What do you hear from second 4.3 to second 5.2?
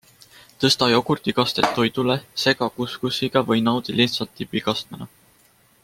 dipikastmena.